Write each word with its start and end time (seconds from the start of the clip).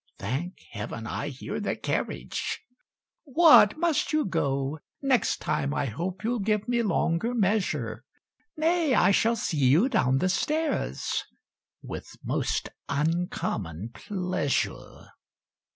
(Thank 0.17 0.61
Heaven, 0.71 1.05
I 1.05 1.27
hear 1.29 1.59
the 1.59 1.75
carriage!) 1.75 2.63
"What! 3.23 3.77
must 3.77 4.11
you 4.11 4.25
go? 4.25 4.79
next 4.99 5.37
time 5.41 5.75
I 5.75 5.85
hope 5.85 6.23
You'll 6.23 6.39
give 6.39 6.67
me 6.67 6.81
longer 6.81 7.35
measure; 7.35 8.03
Nay 8.57 8.95
I 8.95 9.11
shall 9.11 9.35
see 9.35 9.57
you 9.63 9.89
down 9.89 10.17
the 10.17 10.27
stairs 10.29 11.23
(With 11.83 12.17
most 12.23 12.69
uncommon 12.89 13.89
pleasure!) 13.93 15.09